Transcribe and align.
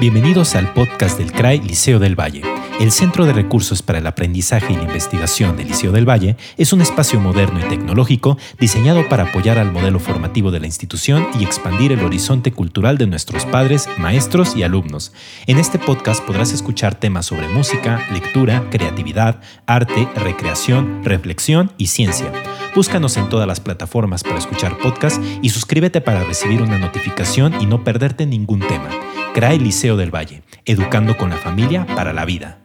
Bienvenidos 0.00 0.56
al 0.56 0.72
podcast 0.72 1.18
del 1.18 1.30
CRAI 1.30 1.60
Liceo 1.60 2.00
del 2.00 2.18
Valle. 2.18 2.42
El 2.80 2.90
Centro 2.90 3.26
de 3.26 3.32
Recursos 3.32 3.80
para 3.80 4.00
el 4.00 4.06
Aprendizaje 4.08 4.72
y 4.72 4.76
la 4.76 4.82
Investigación 4.82 5.56
del 5.56 5.68
Liceo 5.68 5.92
del 5.92 6.08
Valle 6.08 6.36
es 6.56 6.72
un 6.72 6.80
espacio 6.80 7.20
moderno 7.20 7.60
y 7.60 7.68
tecnológico 7.68 8.36
diseñado 8.58 9.08
para 9.08 9.28
apoyar 9.28 9.56
al 9.56 9.70
modelo 9.70 10.00
formativo 10.00 10.50
de 10.50 10.58
la 10.58 10.66
institución 10.66 11.28
y 11.38 11.44
expandir 11.44 11.92
el 11.92 12.04
horizonte 12.04 12.50
cultural 12.50 12.98
de 12.98 13.06
nuestros 13.06 13.46
padres, 13.46 13.88
maestros 13.96 14.56
y 14.56 14.64
alumnos. 14.64 15.12
En 15.46 15.58
este 15.58 15.78
podcast 15.78 16.24
podrás 16.24 16.52
escuchar 16.52 16.96
temas 16.96 17.26
sobre 17.26 17.46
música, 17.46 18.04
lectura, 18.12 18.68
creatividad, 18.70 19.40
arte, 19.66 20.08
recreación, 20.16 21.04
reflexión 21.04 21.72
y 21.78 21.86
ciencia. 21.86 22.32
Búscanos 22.74 23.16
en 23.16 23.28
todas 23.28 23.46
las 23.46 23.60
plataformas 23.60 24.24
para 24.24 24.38
escuchar 24.38 24.76
podcasts 24.78 25.20
y 25.40 25.50
suscríbete 25.50 26.00
para 26.00 26.24
recibir 26.24 26.62
una 26.62 26.80
notificación 26.80 27.60
y 27.60 27.66
no 27.66 27.84
perderte 27.84 28.26
ningún 28.26 28.58
tema. 28.58 28.90
CRAE 29.34 29.58
Liceo 29.58 29.96
del 29.96 30.14
Valle, 30.14 30.44
educando 30.64 31.16
con 31.16 31.28
la 31.28 31.36
familia 31.36 31.84
para 31.96 32.12
la 32.12 32.24
vida. 32.24 32.60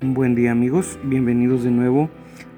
Buen 0.00 0.34
día 0.34 0.50
amigos, 0.50 0.98
bienvenidos 1.04 1.62
de 1.62 1.70
nuevo 1.70 2.10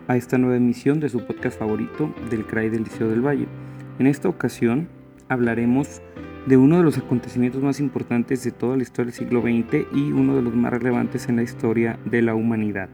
a 0.07 0.17
esta 0.17 0.39
nueva 0.39 0.57
emisión 0.57 1.01
de 1.01 1.11
su 1.11 1.27
podcast 1.27 1.59
favorito 1.59 2.15
del 2.31 2.47
CRAI 2.47 2.71
del 2.71 2.85
Liceo 2.85 3.11
del 3.11 3.21
Valle. 3.21 3.47
En 3.99 4.07
esta 4.07 4.31
ocasión 4.31 4.89
hablaremos 5.29 6.01
de 6.49 6.57
uno 6.57 6.79
de 6.79 6.83
los 6.83 6.97
acontecimientos 6.97 7.63
más 7.63 7.79
importantes 7.79 8.43
de 8.43 8.53
toda 8.53 8.75
la 8.79 8.83
historia 8.83 9.13
del 9.13 9.19
siglo 9.19 9.43
XX 9.43 9.87
y 9.95 10.13
uno 10.13 10.35
de 10.35 10.41
los 10.41 10.55
más 10.55 10.73
relevantes 10.73 11.29
en 11.29 11.37
la 11.37 11.43
historia 11.43 11.99
de 12.07 12.23
la 12.23 12.35
humanidad, 12.35 12.89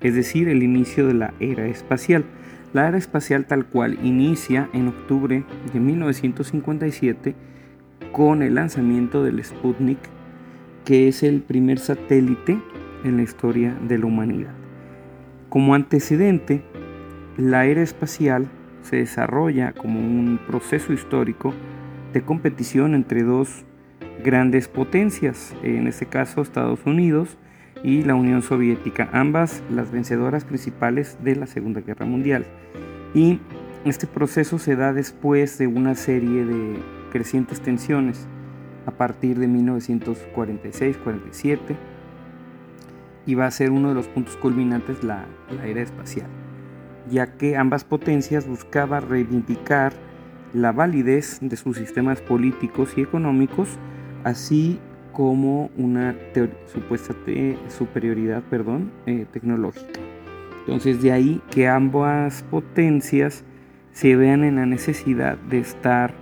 es 0.00 0.16
decir, 0.16 0.48
el 0.48 0.64
inicio 0.64 1.06
de 1.06 1.14
la 1.14 1.32
era 1.38 1.66
espacial. 1.66 2.24
La 2.72 2.88
era 2.88 2.98
espacial 2.98 3.46
tal 3.46 3.64
cual 3.64 3.96
inicia 4.02 4.68
en 4.72 4.88
octubre 4.88 5.44
de 5.72 5.80
1957 5.80 7.36
con 8.10 8.42
el 8.42 8.56
lanzamiento 8.56 9.22
del 9.22 9.42
Sputnik, 9.42 10.00
que 10.84 11.06
es 11.06 11.22
el 11.22 11.42
primer 11.42 11.78
satélite 11.78 12.58
en 13.04 13.18
la 13.18 13.22
historia 13.22 13.72
de 13.86 13.98
la 13.98 14.06
humanidad. 14.06 14.54
Como 15.48 15.76
antecedente, 15.76 16.62
la 17.36 17.66
era 17.66 17.82
espacial 17.82 18.48
se 18.82 18.96
desarrolla 18.96 19.72
como 19.72 20.00
un 20.00 20.40
proceso 20.44 20.92
histórico 20.92 21.54
de 22.12 22.22
competición 22.22 22.94
entre 22.94 23.22
dos 23.22 23.64
grandes 24.24 24.68
potencias, 24.68 25.54
en 25.62 25.86
este 25.86 26.06
caso 26.06 26.42
Estados 26.42 26.84
Unidos 26.86 27.36
y 27.82 28.02
la 28.02 28.14
Unión 28.14 28.42
Soviética, 28.42 29.08
ambas 29.12 29.62
las 29.70 29.90
vencedoras 29.90 30.44
principales 30.44 31.16
de 31.22 31.36
la 31.36 31.46
Segunda 31.46 31.80
Guerra 31.80 32.04
Mundial. 32.06 32.44
Y 33.14 33.40
este 33.84 34.06
proceso 34.06 34.58
se 34.58 34.76
da 34.76 34.92
después 34.92 35.56
de 35.58 35.66
una 35.66 35.94
serie 35.94 36.44
de 36.44 36.76
crecientes 37.12 37.60
tensiones 37.60 38.26
a 38.86 38.90
partir 38.90 39.38
de 39.38 39.48
1946-47 39.48 41.58
y 43.26 43.34
va 43.34 43.46
a 43.46 43.50
ser 43.50 43.70
uno 43.70 43.90
de 43.90 43.94
los 43.94 44.08
puntos 44.08 44.36
culminantes 44.36 45.04
la, 45.04 45.26
la 45.56 45.66
era 45.66 45.82
espacial, 45.82 46.28
ya 47.10 47.36
que 47.36 47.56
ambas 47.56 47.84
potencias 47.84 48.46
buscaban 48.46 49.08
reivindicar 49.08 49.92
la 50.56 50.72
validez 50.72 51.38
de 51.42 51.56
sus 51.56 51.76
sistemas 51.76 52.20
políticos 52.22 52.94
y 52.96 53.02
económicos, 53.02 53.68
así 54.24 54.80
como 55.12 55.70
una 55.76 56.14
supuesta 56.72 57.14
superioridad 57.68 58.42
perdón, 58.44 58.90
eh, 59.06 59.26
tecnológica. 59.32 60.00
Entonces 60.60 61.02
de 61.02 61.12
ahí 61.12 61.42
que 61.50 61.68
ambas 61.68 62.42
potencias 62.50 63.44
se 63.92 64.16
vean 64.16 64.44
en 64.44 64.56
la 64.56 64.66
necesidad 64.66 65.36
de 65.38 65.58
estar 65.58 66.14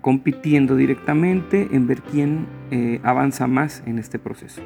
compitiendo 0.00 0.74
directamente 0.74 1.68
en 1.70 1.86
ver 1.86 2.02
quién 2.02 2.46
eh, 2.70 3.00
avanza 3.04 3.46
más 3.46 3.82
en 3.86 3.98
este 3.98 4.18
proceso. 4.18 4.62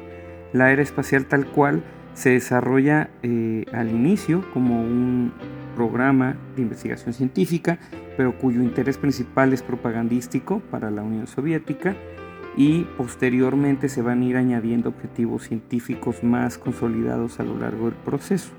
La 0.53 0.71
era 0.71 0.81
espacial 0.81 1.25
tal 1.25 1.45
cual 1.45 1.83
se 2.13 2.31
desarrolla 2.31 3.09
eh, 3.23 3.65
al 3.73 3.89
inicio 3.89 4.43
como 4.53 4.81
un 4.81 5.33
programa 5.77 6.35
de 6.55 6.63
investigación 6.63 7.13
científica, 7.13 7.77
pero 8.17 8.35
cuyo 8.39 8.63
interés 8.63 8.97
principal 8.97 9.53
es 9.53 9.61
propagandístico 9.61 10.59
para 10.71 10.89
la 10.89 11.03
Unión 11.03 11.27
Soviética 11.27 11.95
y 12.57 12.85
posteriormente 12.97 13.87
se 13.87 14.01
van 14.01 14.23
a 14.23 14.25
ir 14.25 14.37
añadiendo 14.37 14.89
objetivos 14.89 15.43
científicos 15.43 16.23
más 16.23 16.57
consolidados 16.57 17.39
a 17.39 17.43
lo 17.43 17.59
largo 17.59 17.85
del 17.85 17.93
proceso. 17.93 18.49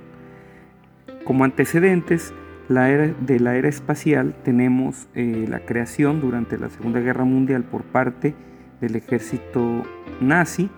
Como 1.25 1.43
antecedentes 1.43 2.33
la 2.69 2.89
era, 2.89 3.09
de 3.09 3.41
la 3.41 3.57
era 3.57 3.69
espacial 3.69 4.37
tenemos 4.45 5.09
eh, 5.17 5.47
la 5.49 5.59
creación 5.59 6.21
durante 6.21 6.57
la 6.57 6.71
Segunda 6.71 7.01
Guerra 7.01 7.25
Mundial 7.25 7.65
por 7.65 7.83
parte 7.83 8.37
del 8.81 8.95
ejército 8.95 9.83
nazi 10.21 10.71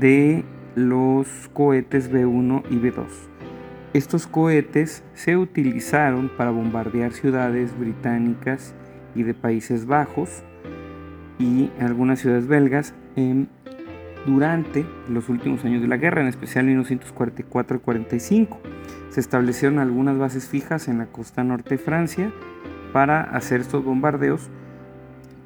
de 0.00 0.42
los 0.74 1.28
cohetes 1.52 2.10
B1 2.10 2.62
y 2.70 2.76
B2. 2.76 3.35
Estos 3.92 4.26
cohetes 4.26 5.02
se 5.14 5.36
utilizaron 5.36 6.30
para 6.36 6.50
bombardear 6.50 7.12
ciudades 7.12 7.78
británicas 7.78 8.74
y 9.14 9.22
de 9.22 9.32
Países 9.32 9.86
Bajos 9.86 10.42
y 11.38 11.70
algunas 11.80 12.20
ciudades 12.20 12.46
belgas 12.46 12.94
durante 14.26 14.84
los 15.08 15.28
últimos 15.28 15.64
años 15.64 15.80
de 15.80 15.88
la 15.88 15.96
guerra, 15.96 16.20
en 16.20 16.28
especial 16.28 16.64
en 16.64 16.72
1944 16.72 17.76
y 17.76 17.80
45. 17.80 18.60
Se 19.10 19.20
establecieron 19.20 19.78
algunas 19.78 20.18
bases 20.18 20.48
fijas 20.48 20.88
en 20.88 20.98
la 20.98 21.06
costa 21.06 21.44
norte 21.44 21.76
de 21.76 21.78
Francia 21.78 22.32
para 22.92 23.22
hacer 23.22 23.60
estos 23.60 23.84
bombardeos, 23.84 24.50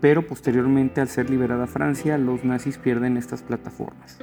pero 0.00 0.26
posteriormente 0.26 1.00
al 1.00 1.08
ser 1.08 1.30
liberada 1.30 1.66
Francia, 1.66 2.18
los 2.18 2.44
nazis 2.44 2.78
pierden 2.78 3.16
estas 3.16 3.42
plataformas. 3.42 4.18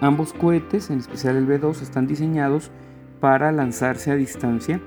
Ambos 0.00 0.34
cohetes, 0.34 0.90
en 0.90 0.98
especial 0.98 1.36
el 1.36 1.48
B2, 1.48 1.80
están 1.80 2.06
diseñados 2.06 2.70
para 3.20 3.52
lanzarse 3.52 4.10
a 4.10 4.16
distancia 4.16 4.80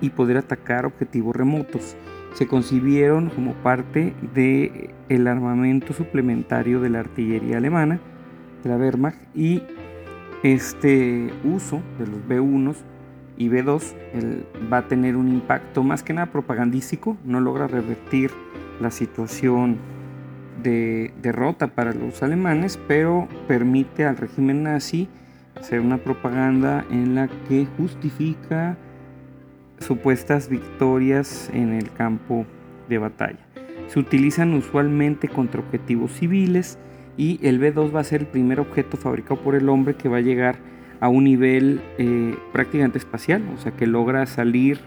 y 0.00 0.10
poder 0.10 0.36
atacar 0.36 0.86
objetivos 0.86 1.34
remotos. 1.34 1.96
Se 2.34 2.46
concibieron 2.46 3.30
como 3.30 3.54
parte 3.54 4.14
del 4.34 4.90
el 5.08 5.26
armamento 5.26 5.92
suplementario 5.92 6.80
de 6.80 6.90
la 6.90 7.00
artillería 7.00 7.58
alemana, 7.58 8.00
de 8.62 8.68
la 8.68 8.76
Wehrmacht, 8.76 9.18
y 9.34 9.62
este 10.42 11.30
uso 11.44 11.80
de 11.98 12.06
los 12.06 12.20
B1 12.28 12.74
y 13.38 13.48
B2 13.48 13.94
va 14.72 14.78
a 14.78 14.88
tener 14.88 15.16
un 15.16 15.28
impacto 15.28 15.82
más 15.82 16.02
que 16.02 16.12
nada 16.12 16.26
propagandístico, 16.26 17.16
no 17.24 17.40
logra 17.40 17.66
revertir 17.66 18.30
la 18.80 18.90
situación 18.90 19.78
de 20.62 21.12
derrota 21.22 21.68
para 21.68 21.92
los 21.92 22.22
alemanes, 22.22 22.78
pero 22.88 23.28
permite 23.46 24.04
al 24.04 24.16
régimen 24.16 24.64
nazi 24.64 25.08
hacer 25.56 25.80
una 25.80 25.98
propaganda 25.98 26.84
en 26.90 27.14
la 27.14 27.28
que 27.48 27.66
justifica 27.76 28.76
supuestas 29.78 30.48
victorias 30.48 31.50
en 31.52 31.72
el 31.72 31.90
campo 31.92 32.46
de 32.88 32.98
batalla. 32.98 33.38
Se 33.88 33.98
utilizan 33.98 34.54
usualmente 34.54 35.28
contra 35.28 35.60
objetivos 35.60 36.12
civiles 36.12 36.78
y 37.16 37.38
el 37.46 37.60
B2 37.60 37.94
va 37.94 38.00
a 38.00 38.04
ser 38.04 38.22
el 38.22 38.26
primer 38.26 38.60
objeto 38.60 38.96
fabricado 38.96 39.40
por 39.40 39.54
el 39.54 39.68
hombre 39.68 39.94
que 39.94 40.08
va 40.08 40.18
a 40.18 40.22
llegar 40.22 40.56
a 41.00 41.08
un 41.08 41.24
nivel 41.24 41.80
eh, 41.98 42.36
prácticamente 42.52 42.98
espacial, 42.98 43.42
o 43.54 43.58
sea 43.58 43.72
que 43.72 43.86
logra 43.86 44.26
salir 44.26 44.80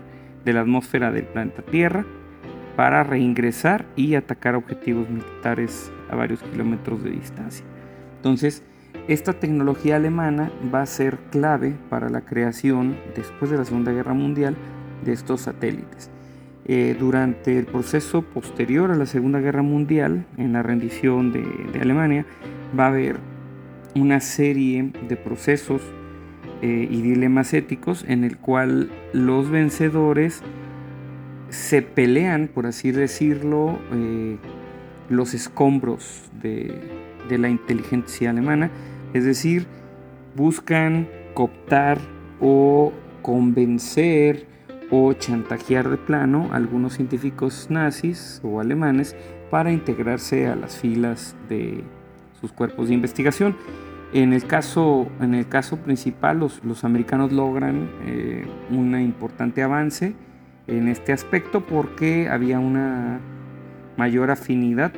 de 0.44 0.53
la 0.53 0.62
atmósfera 0.62 1.11
del 1.11 1.26
planeta 1.26 1.61
Tierra 1.61 2.05
para 2.76 3.03
reingresar 3.03 3.85
y 3.96 4.16
atacar 4.16 4.55
objetivos 4.55 5.09
militares 5.09 5.91
a 6.09 6.16
varios 6.16 6.41
kilómetros 6.41 7.03
de 7.03 7.11
distancia. 7.11 7.66
Entonces, 8.16 8.64
esta 9.09 9.34
tecnología 9.34 9.96
alemana 9.96 10.52
va 10.73 10.84
a 10.84 10.85
ser 10.85 11.17
clave 11.32 11.76
para 11.90 12.09
la 12.09 12.22
creación, 12.22 12.96
después 13.16 13.50
de 13.50 13.58
la 13.58 13.66
Segunda 13.66 13.91
Guerra 13.91 14.14
Mundial, 14.14 14.56
de 15.03 15.14
estos 15.14 15.41
satélites. 15.41 16.11
Eh, 16.66 16.96
durante 17.00 17.58
el 17.58 17.66
proceso 17.66 18.22
posterior 18.22 18.91
a 18.91 18.96
la 18.96 19.08
Segunda 19.08 19.40
Guerra 19.40 19.64
Mundial, 19.64 20.28
en 20.38 20.53
la 20.53 20.61
rendición 20.61 21.32
de, 21.32 21.44
Alemania, 21.82 22.28
va 22.78 22.85
a 22.85 22.90
haber 22.90 23.17
una 23.96 24.20
serie 24.20 24.91
de 25.08 25.16
procesos 25.16 25.82
eh, 26.62 26.88
y 26.88 27.02
dilemas 27.02 27.55
éticos 27.55 28.05
en 28.08 28.23
el 28.23 28.38
cual 28.38 28.91
los 29.14 29.50
vencedores 29.50 30.44
se 31.50 31.82
pelean, 31.82 32.47
por 32.47 32.67
así 32.67 32.91
decirlo, 32.91 33.79
eh, 33.91 34.38
los 35.09 35.34
escombros 35.34 36.29
de, 36.41 37.00
la 37.29 37.50
inteligencia 37.50 38.29
alemana, 38.29 38.70
es 39.14 39.26
decir, 39.26 39.66
buscan 40.35 41.08
cooptar 41.34 42.00
o 42.40 42.94
convencer 43.22 44.47
o 44.91 45.14
chantajear 45.14 45.90
de 45.90 45.97
plano 45.97 46.50
a 46.52 46.56
algunos 46.56 46.94
científicos 46.94 47.67
nazis 47.70 48.41
o 48.44 48.59
alemanes 48.59 49.16
para 49.52 49.72
integrarse 49.72 50.47
a 50.47 50.56
las 50.56 50.78
filas 50.78 51.35
de 51.47 51.84
sus 52.40 52.52
cuerpos 52.52 52.88
de 52.88 52.96
investigación. 52.96 53.56
En 54.14 54.34
el 54.34 54.46
caso, 54.46 55.08
en 55.22 55.35
el 55.35 55.47
caso 55.47 55.78
principal, 55.78 56.40
los, 56.40 56.64
los 56.64 56.84
americanos 56.84 57.32
logran 57.32 57.90
eh, 58.05 58.47
un 58.72 59.00
importante 59.00 59.62
avance 59.62 60.16
en 60.66 60.88
este 60.88 61.14
aspecto 61.14 61.66
porque 61.66 62.28
había 62.28 62.59
una 62.59 63.20
mayor 63.97 64.32
afinidad 64.32 64.94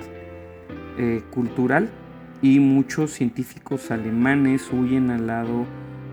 eh, 0.97 1.21
cultural 1.31 1.89
y 2.41 2.59
muchos 2.59 3.11
científicos 3.11 3.91
alemanes 3.91 4.69
huyen 4.71 5.11
al 5.11 5.27
lado 5.27 5.65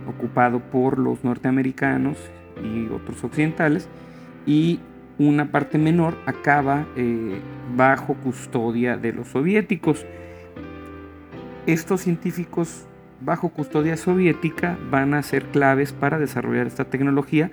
ocupado 0.06 0.60
por 0.60 0.98
los 0.98 1.24
norteamericanos 1.24 2.16
y 2.62 2.86
otros 2.92 3.22
occidentales 3.24 3.88
y 4.46 4.80
una 5.18 5.50
parte 5.50 5.78
menor 5.78 6.16
acaba 6.26 6.86
eh, 6.96 7.40
bajo 7.76 8.14
custodia 8.14 8.96
de 8.96 9.12
los 9.12 9.28
soviéticos. 9.28 10.06
Estos 11.66 12.02
científicos 12.02 12.86
bajo 13.20 13.50
custodia 13.50 13.96
soviética 13.96 14.78
van 14.90 15.14
a 15.14 15.22
ser 15.22 15.46
claves 15.46 15.92
para 15.92 16.18
desarrollar 16.18 16.66
esta 16.66 16.84
tecnología 16.84 17.50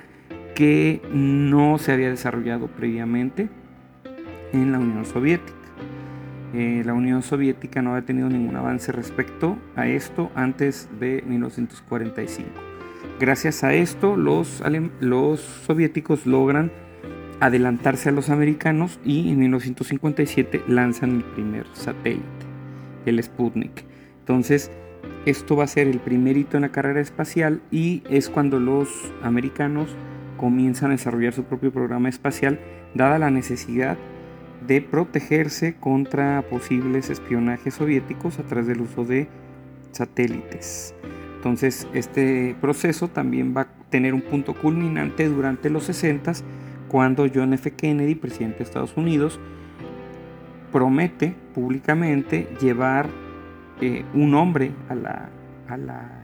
que 0.54 1.02
no 1.12 1.78
se 1.78 1.92
había 1.92 2.10
desarrollado 2.10 2.68
previamente 2.68 3.50
en 4.54 4.72
la 4.72 4.80
Unión 4.80 5.06
Soviética. 5.06 5.65
Eh, 6.56 6.84
la 6.86 6.94
Unión 6.94 7.22
Soviética 7.22 7.82
no 7.82 7.92
había 7.92 8.06
tenido 8.06 8.30
ningún 8.30 8.56
avance 8.56 8.94
respecto 8.94 9.58
a 9.76 9.88
esto 9.88 10.32
antes 10.36 10.88
de 11.02 11.22
1945. 11.28 12.48
Gracias 13.20 13.66
a 13.66 13.74
esto, 13.74 14.16
los, 14.16 14.64
los 15.02 15.42
soviéticos 15.42 16.26
logran 16.26 16.72
adelantarse 17.42 18.08
a 18.08 18.14
los 18.14 18.30
americanos 18.30 19.02
y 19.04 19.32
en 19.32 19.40
1957 19.40 20.64
lanzan 20.70 21.18
el 21.18 21.24
primer 21.26 21.66
satélite, 21.74 22.24
el 23.06 23.22
Sputnik. 23.22 23.84
Entonces, 24.20 24.72
esto 25.26 25.58
va 25.58 25.66
a 25.66 25.68
ser 25.68 25.90
el 25.90 26.00
primer 26.00 26.38
hito 26.38 26.56
en 26.56 26.62
la 26.62 26.72
carrera 26.72 27.02
espacial 27.02 27.62
y 27.70 28.02
es 28.10 28.30
cuando 28.30 28.62
los 28.62 29.12
americanos 29.22 29.94
comienzan 30.38 30.92
a 30.92 30.94
desarrollar 30.94 31.34
su 31.34 31.44
propio 31.44 31.74
programa 31.74 32.08
espacial, 32.08 32.62
dada 32.94 33.20
la 33.20 33.30
necesidad 33.30 33.98
de 34.68 34.82
protegerse 34.82 35.76
contra 35.76 36.44
posibles 36.50 37.10
espionajes 37.10 37.76
soviéticos 37.76 38.40
a 38.40 38.44
través 38.44 38.68
del 38.68 38.82
uso 38.82 39.06
de 39.06 39.28
satélites. 39.92 40.94
Entonces, 41.36 41.88
este 41.94 42.56
proceso 42.60 43.08
también 43.08 43.56
va 43.56 43.62
a 43.62 43.68
tener 43.90 44.14
un 44.14 44.22
punto 44.22 44.54
culminante 44.54 45.30
durante 45.30 45.70
los 45.70 45.84
60 45.84 46.34
cuando 46.88 47.28
John 47.34 47.54
F. 47.54 47.72
Kennedy, 47.72 48.16
presidente 48.16 48.60
de 48.60 48.64
Estados 48.64 48.98
Unidos, 48.98 49.40
promete 50.72 51.36
públicamente 51.54 52.48
llevar 52.60 53.08
eh, 53.82 54.04
un 54.14 54.34
hombre 54.34 54.72
a 54.90 54.96
la, 54.96 55.30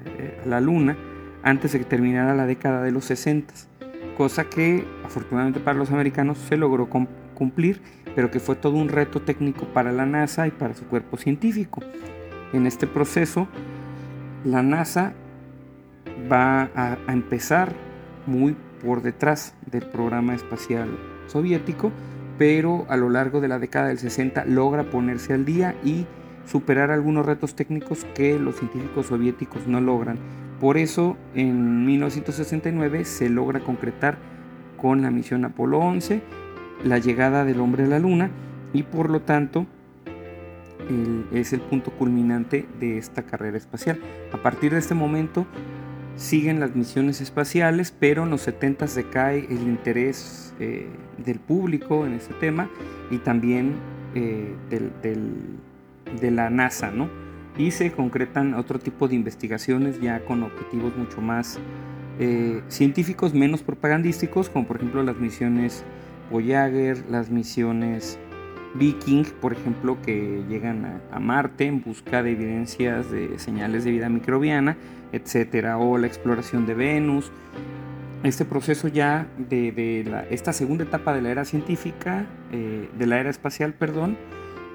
eh, 0.06 0.42
a, 0.44 0.48
la, 0.48 0.62
luna 0.62 0.98
antes 1.44 1.74
de 1.74 1.80
que 1.80 1.86
terminara 1.86 2.34
la 2.36 2.46
década 2.46 2.82
de 2.82 2.92
los 2.92 3.06
60, 3.06 3.54
cosa 4.22 4.44
que 4.44 4.86
afortunadamente 5.04 5.60
para 5.60 5.80
los 5.80 5.90
americanos 5.90 6.38
se 6.38 6.56
logró 6.56 6.88
cumplir, 7.34 7.82
pero 8.14 8.30
que 8.30 8.40
fue 8.40 8.56
todo 8.56 8.76
un 8.76 8.88
reto 8.88 9.20
técnico 9.20 9.66
para 9.74 9.92
la 9.92 10.06
NASA 10.06 10.46
y 10.46 10.52
para 10.52 10.76
su 10.76 10.86
cuerpo 10.86 11.18
científico. 11.18 11.82
En 12.54 12.68
este 12.68 12.86
proceso, 12.86 13.48
la 14.46 14.62
NASA 14.62 15.14
va 16.32 16.70
a, 16.76 17.00
a 17.08 17.14
empezar 17.14 17.74
muy 18.28 18.56
por 18.86 19.02
detrás 19.02 19.56
del 19.66 19.88
programa 19.88 20.36
espacial 20.36 20.88
soviético, 21.26 21.92
pero 22.38 22.86
a 22.90 22.98
lo 22.98 23.10
largo 23.10 23.42
de 23.42 23.48
la 23.48 23.58
década 23.58 23.88
del 23.88 23.98
60 23.98 24.46
logra 24.46 24.84
ponerse 24.84 25.34
al 25.34 25.46
día 25.46 25.74
y 25.84 26.06
superar 26.46 26.92
algunos 26.92 27.26
retos 27.26 27.56
técnicos 27.56 28.06
que 28.14 28.38
los 28.38 28.58
científicos 28.58 29.08
soviéticos 29.08 29.66
no 29.66 29.82
logran. 29.82 30.20
Por 30.62 30.78
eso 30.78 31.18
en 31.34 31.86
1969 31.88 33.04
se 33.04 33.30
logra 33.30 33.62
concretar 33.62 34.20
con 34.78 35.02
la 35.02 35.10
misión 35.10 35.44
Apolo 35.44 35.80
11 35.80 36.22
la 36.86 37.00
llegada 37.00 37.46
del 37.46 37.60
hombre 37.60 37.86
a 37.86 37.88
la 37.88 38.00
Luna 38.00 38.30
y 38.72 38.84
por 38.84 39.10
lo 39.10 39.22
tanto 39.22 39.66
es 41.32 41.54
el 41.54 41.62
punto 41.62 41.92
culminante 41.92 42.68
de 42.80 42.98
esta 42.98 43.24
carrera 43.24 43.58
espacial. 43.58 44.00
A 44.34 44.38
partir 44.38 44.74
de 44.74 44.80
este 44.80 44.94
momento 44.94 45.48
siguen 46.16 46.60
las 46.60 46.76
misiones 46.76 47.22
espaciales, 47.22 47.92
pero 47.98 48.24
en 48.24 48.30
los 48.30 48.42
70 48.42 48.86
decae 48.88 49.48
el 49.50 49.62
interés 49.64 50.54
eh, 50.60 50.88
del 51.18 51.40
público 51.40 52.06
en 52.06 52.14
este 52.14 52.34
tema 52.36 52.70
y 53.10 53.18
también 53.18 53.76
eh, 54.16 54.54
del 54.70 54.92
de 56.20 56.32
la 56.32 56.50
NASA, 56.50 56.92
¿no? 56.92 57.10
Y 57.58 57.72
se 57.72 57.92
concretan 57.92 58.54
otro 58.54 58.80
tipo 58.80 59.08
de 59.08 59.16
investigaciones 59.16 60.00
ya 60.00 60.24
con 60.26 60.44
objetivos 60.44 60.96
mucho 60.96 61.22
más 61.22 61.60
eh, 62.20 62.62
científicos, 62.70 63.34
menos 63.34 63.62
propagandísticos, 63.62 64.50
como 64.50 64.68
por 64.68 64.78
ejemplo 64.78 65.04
las 65.04 65.18
misiones 65.18 65.84
Voyager, 66.32 67.04
las 67.10 67.30
misiones 67.30 68.18
Viking, 68.74 69.26
por 69.42 69.54
ejemplo, 69.54 69.98
que 70.02 70.44
llegan 70.48 71.02
a, 71.12 71.20
Marte 71.20 71.66
en 71.66 71.84
busca 71.84 72.24
de 72.24 72.32
evidencias 72.32 73.12
de 73.12 73.38
señales 73.38 73.84
de 73.84 73.92
vida 73.92 74.10
microbiana, 74.10 74.78
etcétera, 75.12 75.78
o 75.78 75.98
la 75.98 76.08
exploración 76.08 76.66
de 76.66 76.74
Venus. 76.74 77.32
Este 78.24 78.46
proceso 78.46 78.88
ya 78.88 79.28
de, 79.38 80.26
esta 80.30 80.54
segunda 80.54 80.84
etapa 80.84 81.14
de 81.14 81.22
la 81.22 81.32
era 81.32 81.46
científica, 81.46 82.26
eh, 82.52 82.90
de 82.98 83.08
la 83.08 83.20
era 83.20 83.30
espacial, 83.30 83.74
perdón, 83.74 84.18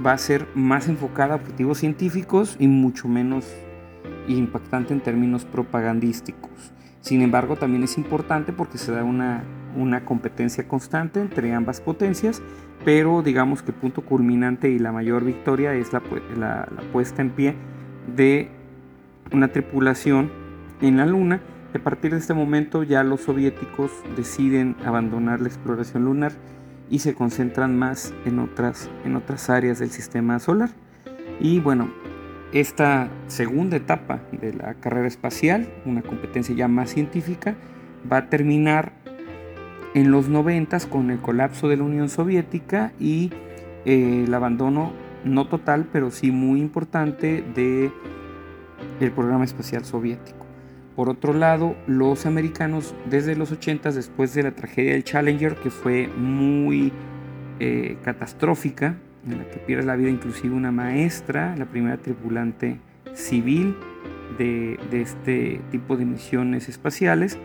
va 0.05 0.13
a 0.13 0.19
ser 0.19 0.47
más 0.55 0.89
enfocada 0.89 1.35
a 1.35 1.37
objetivos 1.37 1.79
científicos 1.79 2.57
y 2.59 2.69
mucho 2.69 3.09
menos 3.09 3.47
impactante 4.29 4.93
en 4.93 5.01
términos 5.01 5.45
propagandísticos. 5.45 6.73
Sin 7.01 7.23
embargo, 7.23 7.57
también 7.57 7.85
es 7.85 7.99
importante 7.99 8.53
porque 8.53 8.79
se 8.79 8.93
da 8.93 9.05
una, 9.05 9.45
una 9.77 10.05
competencia 10.05 10.67
constante 10.67 11.21
entre 11.21 11.55
ambas 11.55 11.81
potencias, 11.81 12.43
pero 12.85 13.23
digamos 13.23 13.63
que 13.63 13.71
el 13.71 13.77
punto 13.77 14.03
culminante 14.03 14.71
y 14.71 14.79
la 14.79 14.93
mayor 14.93 15.25
victoria 15.25 15.75
es 15.75 15.93
la, 15.93 16.03
la, 16.37 16.69
la 16.75 16.83
puesta 16.93 17.23
en 17.23 17.31
pie 17.31 17.55
de 18.15 18.51
una 19.33 19.49
tripulación 19.49 20.31
en 20.81 20.97
la 20.97 21.07
Luna. 21.07 21.41
A 21.75 21.79
partir 21.79 22.13
de 22.13 22.19
este 22.19 22.35
momento 22.35 22.83
ya 22.83 23.05
los 23.05 23.23
soviéticos 23.23 23.91
deciden 24.17 24.77
abandonar 24.85 25.41
la 25.41 25.49
exploración 25.49 26.05
lunar 26.05 26.33
y 26.91 27.01
se 27.01 27.15
concentran 27.15 27.77
más 27.79 28.15
en 28.25 28.39
otras, 28.39 28.91
en 29.05 29.17
otras 29.17 29.51
áreas 29.51 29.79
del 29.79 29.91
sistema 29.91 30.39
solar. 30.39 30.71
Y 31.41 31.61
bueno, 31.61 31.91
esta 32.53 33.09
segunda 33.27 33.77
etapa 33.77 34.21
de 34.33 34.53
la 34.53 34.75
carrera 34.75 35.09
espacial, 35.09 35.69
una 35.85 36.03
competencia 36.03 36.55
ya 36.55 36.69
más 36.69 36.91
científica, 36.91 37.57
va 38.11 38.19
a 38.19 38.29
terminar 38.29 38.93
en 39.95 40.11
los 40.11 40.29
90 40.29 40.79
con 40.89 41.11
el 41.11 41.19
colapso 41.19 41.69
de 41.69 41.77
la 41.77 41.83
Unión 41.83 42.09
Soviética 42.09 42.93
y 43.01 43.33
eh, 43.85 44.25
el 44.27 44.35
abandono 44.35 44.93
no 45.25 45.49
total, 45.49 45.89
pero 45.93 46.11
sí 46.11 46.31
muy 46.31 46.61
importante 46.61 47.43
de 47.55 47.91
el 49.01 49.11
programa 49.13 49.45
espacial 49.45 49.85
soviético. 49.85 50.46
Por 50.97 51.11
otro 51.11 51.35
lado, 51.35 51.77
los 51.87 52.25
americanos 52.25 52.95
desde 53.11 53.37
los 53.37 53.53
80, 53.53 53.93
después 53.93 54.33
de 54.33 54.43
la 54.43 54.53
tragedia 54.53 54.93
del 54.93 55.05
Challenger, 55.05 55.57
que 55.57 55.69
fue 55.69 56.09
muy 56.09 56.91
eh, 57.61 57.99
catastrófica, 58.03 58.97
en 59.29 59.39
la 59.39 59.51
que 59.51 59.59
pierde 59.59 59.85
la 59.85 59.95
vida 59.95 60.09
inclusive 60.09 60.55
una 60.55 60.73
maestra, 60.73 61.55
la 61.57 61.67
primera 61.67 61.99
tripulante 61.99 62.79
civil 63.13 63.77
de, 64.39 64.79
este 64.91 65.61
tipo 65.71 65.99
de 65.99 66.07
misiones 66.07 66.71
espaciales, 66.71 67.39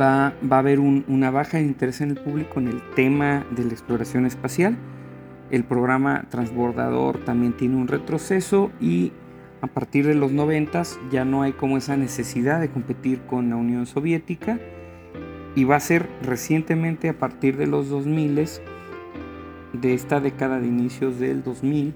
va, 0.00 0.32
va 0.50 0.56
a 0.56 0.58
haber 0.60 0.78
una 0.78 1.32
baja 1.32 1.58
de 1.58 1.64
interés 1.64 2.00
en 2.02 2.10
el 2.10 2.18
público 2.18 2.60
en 2.60 2.68
el 2.68 2.80
tema 2.94 3.44
de 3.50 3.64
la 3.64 3.72
exploración 3.72 4.26
espacial. 4.26 4.76
El 5.50 5.64
programa 5.64 6.24
transbordador 6.28 7.18
también 7.24 7.52
tiene 7.52 7.76
un 7.76 7.88
retroceso 7.88 8.70
y 8.80 9.12
a 9.60 9.66
partir 9.66 10.06
de 10.06 10.14
los 10.14 10.32
90 10.32 10.82
ya 11.10 11.24
no 11.24 11.42
hay 11.42 11.52
como 11.52 11.76
esa 11.76 11.96
necesidad 11.96 12.60
de 12.60 12.70
competir 12.70 13.20
con 13.22 13.50
la 13.50 13.56
Unión 13.56 13.86
Soviética 13.86 14.58
y 15.54 15.64
va 15.64 15.76
a 15.76 15.80
ser 15.80 16.08
recientemente 16.22 17.08
a 17.08 17.18
partir 17.18 17.56
de 17.56 17.66
los 17.66 17.88
2000 17.88 18.48
de 19.72 19.94
esta 19.94 20.20
década 20.20 20.60
de 20.60 20.66
inicios 20.66 21.18
del 21.18 21.42
2000 21.42 21.94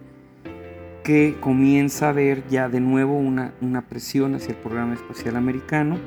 que 1.04 1.36
comienza 1.40 2.06
a 2.06 2.10
haber 2.10 2.46
ya 2.48 2.68
de 2.68 2.80
nuevo 2.80 3.18
una, 3.18 3.52
una 3.60 3.82
presión 3.82 4.34
hacia 4.34 4.50
el 4.50 4.58
programa 4.58 4.94
espacial 4.94 5.36
americano 5.36 5.98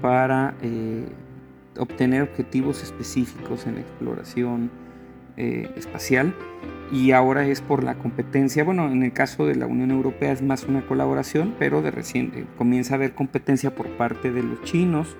para 0.00 0.54
eh, 0.62 1.06
obtener 1.78 2.22
objetivos 2.22 2.82
específicos 2.82 3.66
en 3.66 3.78
exploración 3.78 4.70
eh, 5.36 5.70
espacial 5.76 6.34
y 6.92 7.12
ahora 7.12 7.46
es 7.46 7.60
por 7.60 7.82
la 7.82 7.94
competencia. 7.96 8.64
Bueno, 8.64 8.90
en 8.90 9.02
el 9.02 9.12
caso 9.12 9.46
de 9.46 9.56
la 9.56 9.66
Unión 9.66 9.90
Europea 9.90 10.32
es 10.32 10.42
más 10.42 10.64
una 10.64 10.86
colaboración, 10.86 11.54
pero 11.58 11.82
de 11.82 11.90
recién 11.90 12.46
comienza 12.56 12.94
a 12.94 12.96
haber 12.96 13.14
competencia 13.14 13.74
por 13.74 13.88
parte 13.96 14.30
de 14.30 14.42
los 14.42 14.62
chinos. 14.62 15.16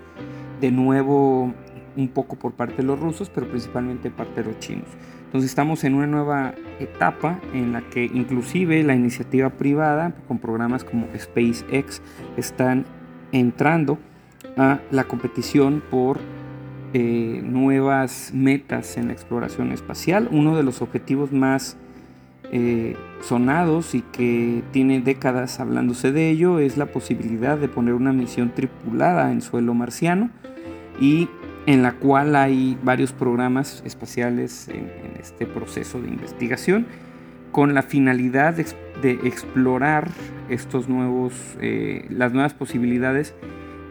De 0.61 0.71
nuevo 0.71 1.53
un 1.97 2.09
poco 2.09 2.37
por 2.37 2.53
parte 2.53 2.77
de 2.77 2.83
los 2.85 2.99
rusos, 2.99 3.31
pero 3.31 3.49
principalmente 3.49 4.11
parte 4.11 4.43
de 4.43 4.51
los 4.51 4.59
chinos. 4.59 4.89
Entonces 5.27 5.51
estamos 5.51 5.85
en 5.85 5.95
una 5.95 6.07
nueva 6.07 6.55
etapa 6.79 7.41
en 7.53 7.73
la 7.73 7.83
que 7.83 8.05
inclusive 8.05 8.83
la 8.83 8.95
iniciativa 8.95 9.51
privada, 9.51 10.15
con 10.29 10.39
programas 10.39 10.85
como 10.85 11.09
SpaceX, 11.17 12.03
están 12.37 12.85
entrando 13.33 13.99
a 14.57 14.79
la 14.91 15.05
competición 15.05 15.83
por 15.91 16.21
eh, 16.97 17.41
nuevas 17.43 18.31
metas 18.33 18.97
en 18.97 19.09
la 19.09 19.15
exploración 19.15 19.73
espacial. 19.73 20.29
Uno 20.31 20.57
de 20.57 20.63
los 20.63 20.81
objetivos 20.81 21.33
más 21.33 21.77
eh, 22.53 22.95
sonados 23.21 23.97
y 23.97 24.03
que 24.03 24.63
tiene 24.71 25.01
décadas 25.01 25.59
hablándose 25.59 26.13
de 26.13 26.31
ello 26.31 26.61
es 26.61 26.77
la 26.77 26.87
posibilidad 26.87 27.59
de 27.59 27.67
poner 27.67 27.95
una 27.95 28.13
misión 28.13 28.55
tripulada 28.55 29.33
en 29.33 29.43
suelo 29.43 29.75
marciano 29.75 30.31
y 31.01 31.29
en 31.67 31.83
la 31.83 31.95
cual 31.95 32.37
hay 32.37 32.79
varios 32.85 33.13
programas 33.13 33.83
espaciales 33.85 34.69
en, 34.69 34.89
este 35.19 35.47
proceso 35.47 36.01
de 36.01 36.07
investigación 36.11 36.87
con 37.51 37.75
la 37.75 37.83
finalidad 37.83 38.55
de, 38.55 39.11
explorar 39.25 40.11
estos 40.49 40.89
nuevos, 40.89 41.35
eh, 41.61 42.07
las 42.09 42.33
nuevas 42.33 42.55
posibilidades 42.55 43.35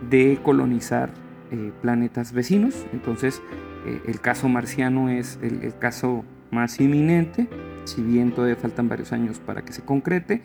de 0.10 0.40
colonizar 0.42 1.23
eh, 1.54 1.72
planetas 1.84 2.34
vecinos. 2.34 2.88
Entonces, 2.94 3.44
eh, 3.86 4.02
el 4.08 4.20
caso 4.20 4.50
marciano 4.50 5.10
es 5.10 5.38
el, 5.44 5.78
caso 5.78 6.26
más 6.50 6.80
inminente, 6.80 7.48
si 7.84 8.02
bien 8.02 8.32
todavía 8.32 8.56
faltan 8.56 8.90
varios 8.90 9.12
años 9.12 9.40
para 9.40 9.62
que 9.62 9.72
se 9.72 9.84
concrete. 9.84 10.42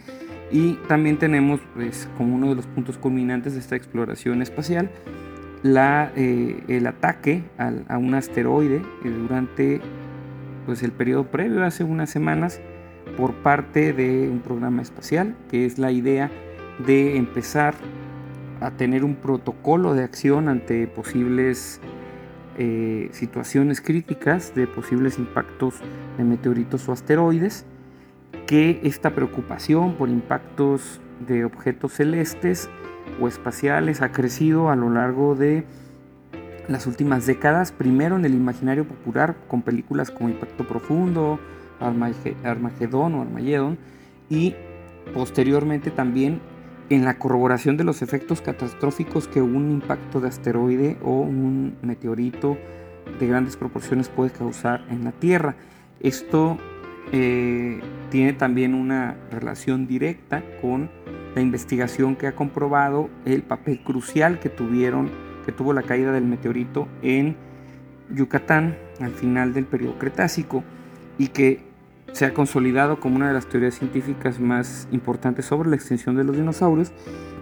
Y 0.52 0.74
también 0.86 1.18
tenemos, 1.18 1.60
pues, 1.74 2.10
como 2.18 2.34
uno 2.34 2.50
de 2.50 2.56
los 2.56 2.66
puntos 2.66 2.98
culminantes 2.98 3.54
de 3.54 3.60
esta 3.60 3.74
exploración 3.74 4.42
espacial, 4.42 4.90
la, 5.62 6.12
eh, 6.14 6.62
el 6.68 6.86
ataque 6.86 7.42
a 7.56 7.96
un 7.96 8.14
asteroide 8.14 8.82
durante 9.02 9.80
pues, 10.66 10.82
el 10.82 10.92
periodo 10.92 11.30
previo, 11.30 11.64
hace 11.64 11.84
unas 11.84 12.10
semanas, 12.10 12.60
por 13.16 13.32
parte 13.36 13.94
de 13.94 14.28
un 14.28 14.40
programa 14.40 14.82
espacial, 14.82 15.34
que 15.50 15.64
es 15.64 15.78
la 15.78 15.90
idea 15.90 16.30
de 16.86 17.16
empezar 17.16 17.74
a 18.60 18.70
tener 18.72 19.04
un 19.04 19.14
protocolo 19.16 19.94
de 19.94 20.04
acción 20.04 20.48
ante 20.48 20.86
posibles 20.86 21.80
eh, 22.56 23.08
situaciones 23.12 23.80
críticas 23.80 24.54
de 24.54 24.66
posibles 24.66 25.18
impactos 25.18 25.76
de 26.16 26.24
meteoritos 26.24 26.88
o 26.88 26.92
asteroides, 26.92 27.64
que 28.46 28.80
esta 28.82 29.14
preocupación 29.14 29.94
por 29.94 30.08
impactos 30.08 31.00
de 31.26 31.44
objetos 31.44 31.92
celestes 31.92 32.68
o 33.20 33.28
espaciales 33.28 34.02
ha 34.02 34.10
crecido 34.10 34.70
a 34.70 34.76
lo 34.76 34.90
largo 34.90 35.34
de 35.34 35.64
las 36.68 36.86
últimas 36.86 37.26
décadas, 37.26 37.72
primero 37.72 38.16
en 38.16 38.24
el 38.24 38.34
imaginario 38.34 38.84
popular 38.84 39.36
con 39.48 39.62
películas 39.62 40.10
como 40.10 40.28
Impacto 40.28 40.66
Profundo, 40.66 41.38
Armagedón 41.80 43.14
o 43.14 43.22
Armageddon, 43.22 43.78
y 44.28 44.54
posteriormente 45.14 45.90
también 45.90 46.40
en 46.90 47.04
la 47.04 47.18
corroboración 47.18 47.76
de 47.76 47.85
los 47.85 48.02
efectos 48.02 48.40
catastróficos 48.40 49.28
que 49.28 49.42
un 49.42 49.71
impacto 49.71 50.21
de 50.21 50.28
asteroide 50.28 50.97
o 51.02 51.21
un 51.21 51.76
meteorito 51.83 52.57
de 53.18 53.26
grandes 53.26 53.57
proporciones 53.57 54.09
puede 54.09 54.30
causar 54.30 54.85
en 54.90 55.04
la 55.04 55.12
Tierra. 55.12 55.57
Esto 56.00 56.57
eh, 57.12 57.80
tiene 58.11 58.33
también 58.33 58.75
una 58.75 59.16
relación 59.30 59.87
directa 59.87 60.42
con 60.61 60.90
la 61.35 61.42
investigación 61.42 62.16
que 62.16 62.26
ha 62.26 62.35
comprobado 62.35 63.11
el 63.25 63.42
papel 63.42 63.83
crucial 63.83 64.40
que 64.40 64.49
tuvieron, 64.49 65.11
que 65.45 65.52
tuvo 65.52 65.73
la 65.73 65.83
caída 65.83 66.12
del 66.12 66.25
meteorito 66.25 66.88
en 67.02 67.37
Yucatán 68.11 68.76
al 69.00 69.12
final 69.12 69.52
del 69.52 69.66
periodo 69.66 69.99
Cretácico 69.99 70.64
y 71.18 71.28
que 71.28 71.67
se 72.12 72.24
ha 72.24 72.34
consolidado 72.34 73.00
como 73.00 73.16
una 73.16 73.28
de 73.28 73.34
las 73.34 73.46
teorías 73.46 73.74
científicas 73.74 74.40
más 74.40 74.88
importantes 74.90 75.46
sobre 75.46 75.68
la 75.68 75.76
extinción 75.76 76.16
de 76.16 76.24
los 76.24 76.36
dinosaurios 76.36 76.92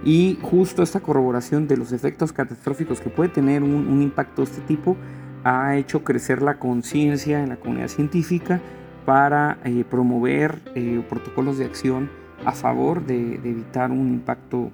y 0.05 0.39
justo 0.43 0.83
esta 0.83 1.01
corroboración 1.01 1.67
de 1.67 1.77
los 1.77 1.93
efectos 1.93 2.33
catastróficos 2.33 3.01
que 3.01 3.11
puede 3.11 3.31
tener 3.31 3.63
un, 3.63 4.03
impacto 4.03 4.43
de 4.43 4.51
este 4.51 4.61
tipo 4.63 4.97
ha 5.45 5.77
hecho 5.77 6.05
crecer 6.05 6.43
la 6.43 6.59
conciencia 6.59 7.43
en 7.43 7.51
la 7.51 7.57
comunidad 7.57 7.89
científica 7.89 8.61
para 9.05 9.59
eh, 9.65 9.85
promover 9.89 10.61
eh, 10.75 11.03
protocolos 11.09 11.59
de 11.59 11.65
acción 11.65 12.11
a 12.45 12.53
favor 12.53 13.07
de, 13.07 13.39
de, 13.39 13.51
evitar 13.51 13.91
un 13.91 14.09
impacto 14.09 14.71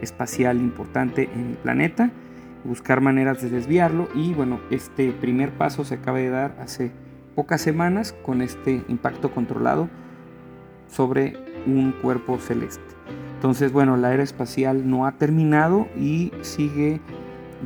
espacial 0.00 0.58
importante 0.58 1.28
en 1.34 1.50
el 1.50 1.56
planeta, 1.56 2.10
buscar 2.64 3.00
maneras 3.00 3.42
de 3.42 3.50
desviarlo 3.50 4.08
y 4.14 4.32
bueno, 4.32 4.60
este 4.70 5.12
primer 5.12 5.50
paso 5.50 5.84
se 5.84 5.94
acaba 5.94 6.18
de 6.18 6.30
dar 6.30 6.56
hace 6.60 6.92
pocas 7.34 7.60
semanas 7.60 8.14
con 8.22 8.42
este 8.42 8.84
impacto 8.88 9.30
controlado 9.32 9.88
sobre 10.88 11.36
un 11.66 11.92
cuerpo 11.92 12.38
celeste. 12.38 12.82
Entonces, 13.34 13.72
bueno, 13.72 13.96
la 13.96 14.14
era 14.14 14.22
espacial 14.22 14.88
no 14.88 15.06
ha 15.06 15.12
terminado 15.12 15.86
y 15.96 16.32
sigue 16.42 17.00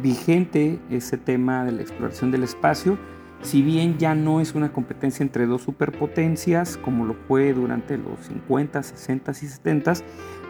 vigente 0.03 0.79
ese 0.91 1.17
tema 1.17 1.65
de 1.65 1.73
la 1.73 1.83
exploración 1.83 2.31
del 2.31 2.43
espacio. 2.43 2.99
Si 3.43 3.63
bien 3.63 3.99
ya 3.99 4.15
no 4.15 4.41
es 4.41 4.55
una 4.55 4.73
competencia 4.73 5.23
entre 5.23 5.47
dos 5.47 5.63
superpotencias 5.63 6.77
como 6.77 7.05
lo 7.05 7.15
fue 7.15 7.53
durante 7.53 7.97
los 7.97 8.19
50, 8.27 8.83
60 8.83 9.31
y 9.31 9.35
70, 9.35 9.93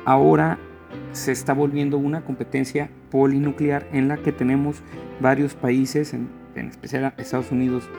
ahora 0.06 0.58
se 1.12 1.32
está 1.32 1.52
volviendo 1.52 1.98
una 1.98 2.25
competencia 2.25 2.90
polinuclear 3.10 3.87
en 3.92 4.08
la 4.08 4.16
que 4.16 4.32
tenemos 4.32 4.82
varios 5.20 5.54
países, 5.54 6.14
en, 6.14 6.30
en 6.54 6.68
especial 6.68 7.12
Estados 7.18 7.52
Unidos 7.52 7.90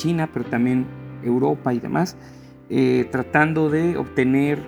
China, 0.00 0.30
pero 0.32 0.46
también 0.46 0.86
Europa 1.22 1.74
y 1.74 1.78
demás, 1.78 2.16
eh, 2.70 3.06
tratando 3.10 3.68
de 3.68 3.98
obtener 3.98 4.58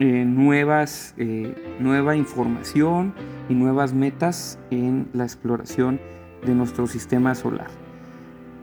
eh, 0.00 0.24
nuevas, 0.26 1.14
eh, 1.16 1.54
nueva 1.78 2.16
información 2.16 3.14
y 3.48 3.54
nuevas 3.54 3.94
metas 3.94 4.58
en 4.72 5.08
la 5.12 5.22
exploración 5.22 6.00
de 6.44 6.54
nuestro 6.54 6.88
sistema 6.88 7.36
solar. 7.36 7.68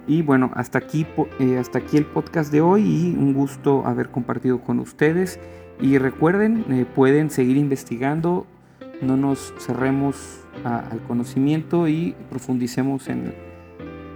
Y 0.06 0.22
bueno, 0.22 0.52
hasta 0.56 0.80
aquí, 0.80 1.08
hasta 1.58 1.80
aquí 1.80 1.96
el 1.96 2.06
podcast 2.06 2.52
de 2.52 2.60
hoy 2.60 2.84
y 2.84 3.16
un 3.18 3.34
gusto 3.34 3.86
haber 3.86 4.10
compartido 4.10 4.60
con 4.60 4.80
ustedes. 4.80 5.40
Y 5.80 5.98
recuerden, 5.98 6.66
pueden 6.94 7.30
seguir 7.30 7.56
investigando, 7.56 8.46
no 9.02 9.16
nos 9.16 9.54
cerremos 9.60 10.42
al 10.66 11.00
conocimiento 11.08 11.88
y 11.88 12.16
profundicemos 12.30 13.08
en 13.08 13.34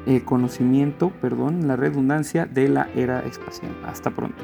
eh, 0.06 0.22
conocimiento, 0.24 1.10
perdón, 1.22 1.68
la 1.68 1.76
redundancia 1.76 2.46
de 2.46 2.70
la 2.70 2.90
era 2.96 3.20
espacial. 3.22 3.72
Hasta 3.86 4.12
pronto. 4.12 4.44